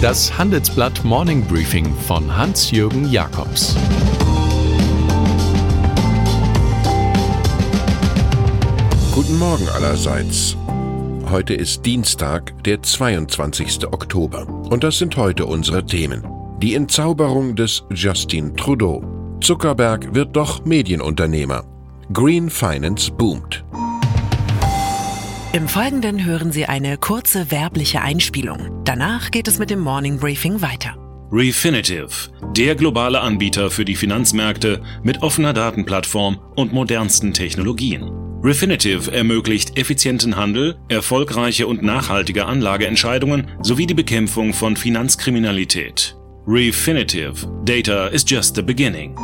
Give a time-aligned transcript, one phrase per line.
[0.00, 3.74] Das Handelsblatt Morning Briefing von Hans-Jürgen Jakobs
[9.12, 10.56] Guten Morgen allerseits.
[11.28, 13.88] Heute ist Dienstag, der 22.
[13.88, 14.46] Oktober.
[14.70, 16.24] Und das sind heute unsere Themen.
[16.62, 19.02] Die Entzauberung des Justin Trudeau.
[19.40, 21.64] Zuckerberg wird doch Medienunternehmer.
[22.12, 23.64] Green Finance boomt.
[25.58, 28.84] Im Folgenden hören Sie eine kurze werbliche Einspielung.
[28.84, 30.94] Danach geht es mit dem Morning Briefing weiter.
[31.32, 38.04] Refinitiv, der globale Anbieter für die Finanzmärkte mit offener Datenplattform und modernsten Technologien.
[38.44, 46.16] Refinitiv ermöglicht effizienten Handel, erfolgreiche und nachhaltige Anlageentscheidungen sowie die Bekämpfung von Finanzkriminalität.
[46.46, 49.16] Refinitiv, Data is just the beginning.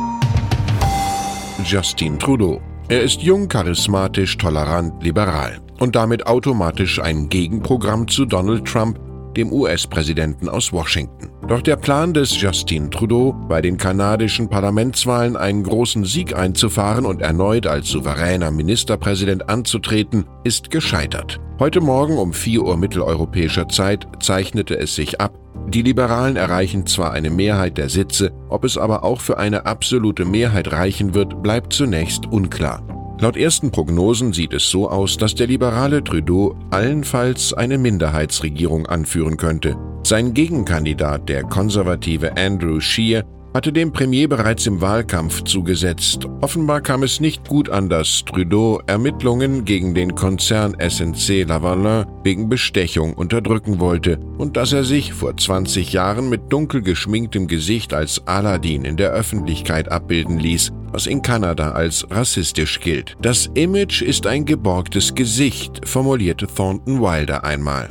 [1.63, 2.61] Justin Trudeau.
[2.89, 8.99] Er ist jung, charismatisch, tolerant, liberal und damit automatisch ein Gegenprogramm zu Donald Trump,
[9.35, 11.29] dem US-Präsidenten aus Washington.
[11.47, 17.21] Doch der Plan des Justin Trudeau, bei den kanadischen Parlamentswahlen einen großen Sieg einzufahren und
[17.21, 21.39] erneut als souveräner Ministerpräsident anzutreten, ist gescheitert.
[21.59, 27.11] Heute Morgen um 4 Uhr mitteleuropäischer Zeit zeichnete es sich ab, die Liberalen erreichen zwar
[27.11, 31.73] eine Mehrheit der Sitze, ob es aber auch für eine absolute Mehrheit reichen wird, bleibt
[31.73, 32.83] zunächst unklar.
[33.19, 39.37] Laut ersten Prognosen sieht es so aus, dass der liberale Trudeau allenfalls eine Minderheitsregierung anführen
[39.37, 39.77] könnte.
[40.03, 43.23] Sein Gegenkandidat, der konservative Andrew Scheer,
[43.55, 46.27] hatte dem Premier bereits im Wahlkampf zugesetzt.
[46.41, 52.49] Offenbar kam es nicht gut an, dass Trudeau Ermittlungen gegen den Konzern SNC Lavalin wegen
[52.49, 58.27] Bestechung unterdrücken wollte und dass er sich vor 20 Jahren mit dunkel geschminktem Gesicht als
[58.27, 63.15] Aladdin in der Öffentlichkeit abbilden ließ, was in Kanada als rassistisch gilt.
[63.21, 67.87] Das Image ist ein geborgtes Gesicht, formulierte Thornton Wilder einmal.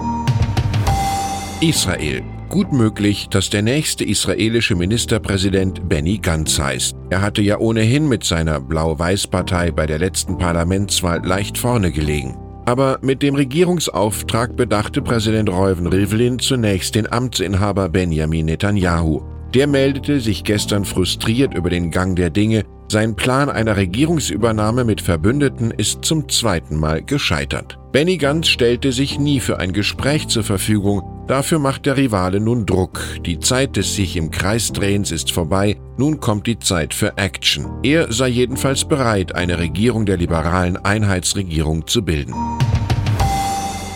[1.62, 2.22] Israel
[2.54, 6.94] gut möglich, dass der nächste israelische Ministerpräsident Benny Gantz heißt.
[7.10, 12.36] Er hatte ja ohnehin mit seiner Blau-Weiß-Partei bei der letzten Parlamentswahl leicht vorne gelegen.
[12.64, 19.20] Aber mit dem Regierungsauftrag bedachte Präsident Reuven Rivlin zunächst den Amtsinhaber Benjamin Netanyahu.
[19.52, 22.62] Der meldete sich gestern frustriert über den Gang der Dinge.
[22.88, 27.78] Sein Plan einer Regierungsübernahme mit Verbündeten ist zum zweiten Mal gescheitert.
[27.92, 32.66] Benny Gantz stellte sich nie für ein Gespräch zur Verfügung, Dafür macht der Rivale nun
[32.66, 33.00] Druck.
[33.24, 37.66] Die Zeit des sich im Kreis drehens ist vorbei, nun kommt die Zeit für Action.
[37.82, 42.34] Er sei jedenfalls bereit, eine Regierung der liberalen Einheitsregierung zu bilden.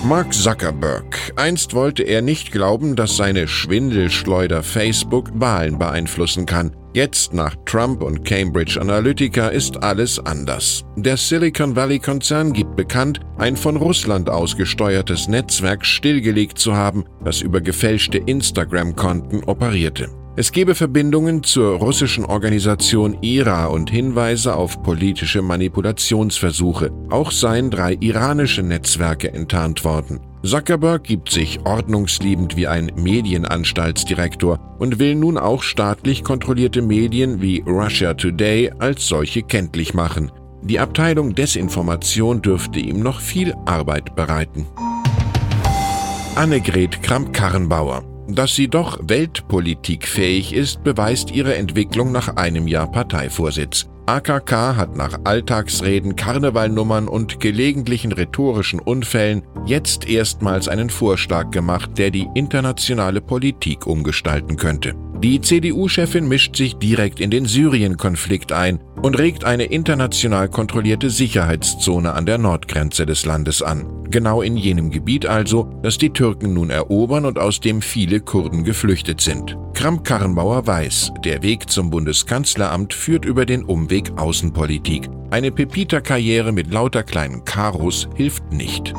[0.04, 1.32] Mark Zuckerberg.
[1.34, 6.76] Einst wollte er nicht glauben, dass seine Schwindelschleuder Facebook Wahlen beeinflussen kann.
[6.94, 10.84] Jetzt nach Trump und Cambridge Analytica ist alles anders.
[10.96, 17.60] Der Silicon Valley-Konzern gibt bekannt, ein von Russland ausgesteuertes Netzwerk stillgelegt zu haben, das über
[17.60, 20.10] gefälschte Instagram-Konten operierte.
[20.38, 26.92] Es gebe Verbindungen zur russischen Organisation IRA und Hinweise auf politische Manipulationsversuche.
[27.10, 30.20] Auch seien drei iranische Netzwerke enttarnt worden.
[30.44, 37.64] Zuckerberg gibt sich ordnungsliebend wie ein Medienanstaltsdirektor und will nun auch staatlich kontrollierte Medien wie
[37.66, 40.30] Russia Today als solche kenntlich machen.
[40.62, 44.68] Die Abteilung Desinformation dürfte ihm noch viel Arbeit bereiten.
[46.36, 53.86] Annegret Kramp-Karrenbauer dass sie doch weltpolitikfähig ist, beweist ihre Entwicklung nach einem Jahr Parteivorsitz.
[54.06, 62.10] AKK hat nach Alltagsreden, Karnevalnummern und gelegentlichen rhetorischen Unfällen jetzt erstmals einen Vorschlag gemacht, der
[62.10, 64.94] die internationale Politik umgestalten könnte.
[65.22, 72.12] Die CDU-Chefin mischt sich direkt in den Syrien-Konflikt ein und regt eine international kontrollierte Sicherheitszone
[72.12, 74.04] an der Nordgrenze des Landes an.
[74.10, 78.64] Genau in jenem Gebiet also, das die Türken nun erobern und aus dem viele Kurden
[78.64, 79.56] geflüchtet sind.
[79.74, 85.08] Kramp-Karrenbauer weiß, der Weg zum Bundeskanzleramt führt über den Umweg Außenpolitik.
[85.30, 88.94] Eine Pepita-Karriere mit lauter kleinen Karos hilft nicht.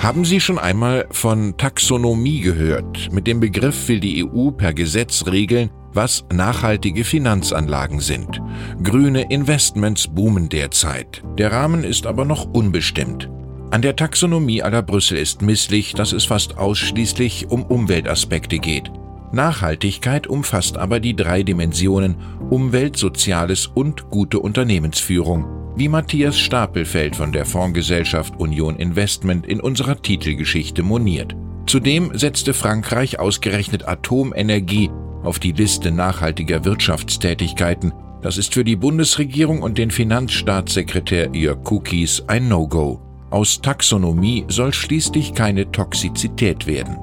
[0.00, 3.12] Haben Sie schon einmal von Taxonomie gehört?
[3.12, 8.40] Mit dem Begriff will die EU per Gesetz regeln, was nachhaltige Finanzanlagen sind.
[8.82, 11.22] Grüne Investments boomen derzeit.
[11.38, 13.28] Der Rahmen ist aber noch unbestimmt.
[13.70, 18.90] An der Taxonomie aller Brüssel ist misslich, dass es fast ausschließlich um Umweltaspekte geht.
[19.32, 22.16] Nachhaltigkeit umfasst aber die drei Dimensionen
[22.50, 30.02] Umwelt, Soziales und gute Unternehmensführung wie Matthias Stapelfeld von der Fondsgesellschaft Union Investment in unserer
[30.02, 31.36] Titelgeschichte moniert.
[31.66, 34.90] Zudem setzte Frankreich ausgerechnet Atomenergie
[35.22, 37.92] auf die Liste nachhaltiger Wirtschaftstätigkeiten.
[38.22, 43.00] Das ist für die Bundesregierung und den Finanzstaatssekretär Jörg Cookies ein No-Go.
[43.30, 46.98] Aus Taxonomie soll schließlich keine Toxizität werden.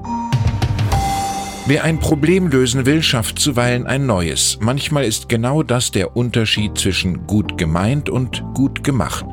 [1.66, 4.58] Wer ein Problem lösen will, schafft zuweilen ein neues.
[4.60, 9.26] Manchmal ist genau das der Unterschied zwischen gut gemeint und gut gemacht.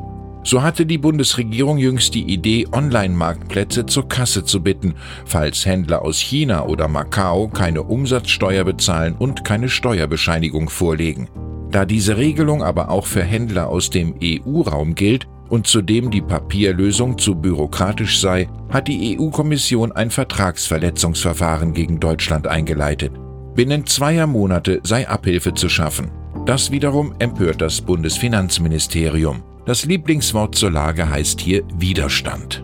[0.45, 4.93] So hatte die Bundesregierung jüngst die Idee, Online-Marktplätze zur Kasse zu bitten,
[5.25, 11.29] falls Händler aus China oder Macau keine Umsatzsteuer bezahlen und keine Steuerbescheinigung vorlegen.
[11.71, 17.17] Da diese Regelung aber auch für Händler aus dem EU-Raum gilt, und zudem die Papierlösung
[17.17, 23.11] zu bürokratisch sei, hat die EU-Kommission ein Vertragsverletzungsverfahren gegen Deutschland eingeleitet.
[23.55, 26.11] Binnen zweier Monate sei Abhilfe zu schaffen.
[26.45, 29.43] Das wiederum empört das Bundesfinanzministerium.
[29.65, 32.63] Das Lieblingswort zur Lage heißt hier Widerstand.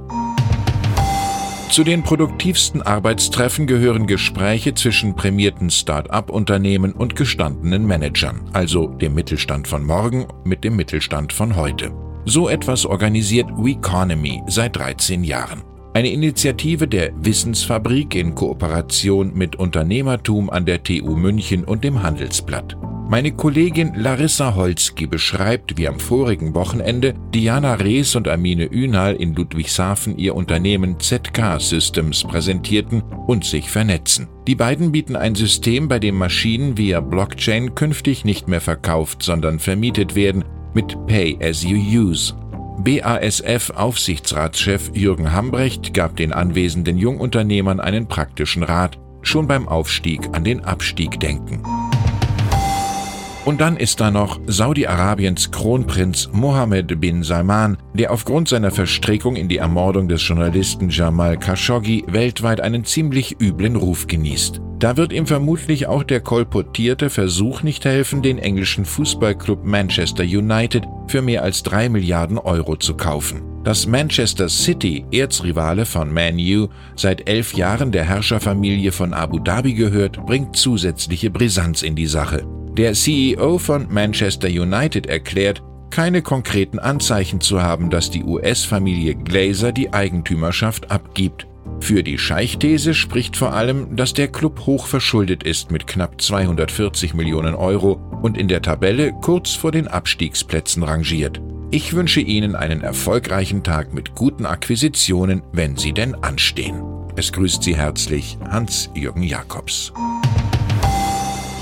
[1.72, 9.68] Zu den produktivsten Arbeitstreffen gehören Gespräche zwischen prämierten Start-up-Unternehmen und gestandenen Managern, also dem Mittelstand
[9.68, 11.92] von morgen mit dem Mittelstand von heute.
[12.26, 15.64] So etwas organisiert WeConomy seit 13 Jahren.
[15.94, 22.78] Eine Initiative der Wissensfabrik in Kooperation mit Unternehmertum an der TU München und dem Handelsblatt.
[23.12, 29.36] Meine Kollegin Larissa Holzki beschreibt, wie am vorigen Wochenende Diana Rees und Amine Ünal in
[29.36, 34.30] Ludwigshafen ihr Unternehmen ZK Systems präsentierten und sich vernetzen.
[34.48, 39.60] Die beiden bieten ein System, bei dem Maschinen via Blockchain künftig nicht mehr verkauft, sondern
[39.60, 42.34] vermietet werden mit Pay as you use.
[42.82, 50.64] BASF-Aufsichtsratschef Jürgen Hambrecht gab den anwesenden Jungunternehmern einen praktischen Rat, schon beim Aufstieg an den
[50.64, 51.62] Abstieg denken.
[53.44, 59.48] Und dann ist da noch Saudi-Arabiens Kronprinz Mohammed bin Salman, der aufgrund seiner Verstrickung in
[59.48, 64.62] die Ermordung des Journalisten Jamal Khashoggi weltweit einen ziemlich üblen Ruf genießt.
[64.78, 70.86] Da wird ihm vermutlich auch der kolportierte Versuch nicht helfen, den englischen Fußballclub Manchester United
[71.08, 73.42] für mehr als drei Milliarden Euro zu kaufen.
[73.64, 79.74] Dass Manchester City, Erzrivale von Man U, seit elf Jahren der Herrscherfamilie von Abu Dhabi
[79.74, 82.44] gehört, bringt zusätzliche Brisanz in die Sache.
[82.78, 89.74] Der CEO von Manchester United erklärt, keine konkreten Anzeichen zu haben, dass die US-Familie Glazer
[89.74, 91.48] die Eigentümerschaft abgibt.
[91.82, 97.14] Für die Scheichthese spricht vor allem, dass der Club hoch verschuldet ist mit knapp 240
[97.14, 101.42] Millionen Euro und in der Tabelle kurz vor den Abstiegsplätzen rangiert.
[101.72, 106.82] Ich wünsche Ihnen einen erfolgreichen Tag mit guten Akquisitionen, wenn sie denn anstehen.
[107.16, 109.92] Es grüßt Sie herzlich Hans-Jürgen Jakobs.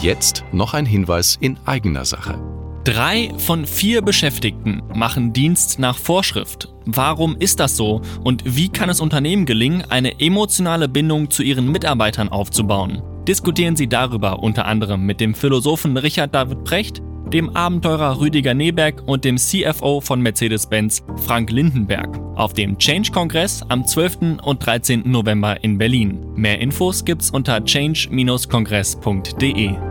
[0.02, 2.40] Jetzt noch ein Hinweis in eigener Sache.
[2.86, 6.74] Drei von vier Beschäftigten machen Dienst nach Vorschrift.
[6.86, 11.70] Warum ist das so und wie kann es Unternehmen gelingen, eine emotionale Bindung zu ihren
[11.70, 13.02] Mitarbeitern aufzubauen?
[13.28, 17.02] Diskutieren Sie darüber unter anderem mit dem Philosophen Richard David Precht,
[17.34, 23.86] dem Abenteurer Rüdiger Neberg und dem CFO von Mercedes-Benz Frank Lindenberg auf dem Change-Kongress am
[23.86, 24.40] 12.
[24.42, 25.12] und 13.
[25.12, 26.26] November in Berlin.
[26.36, 29.89] Mehr Infos gibt's unter change-kongress.de.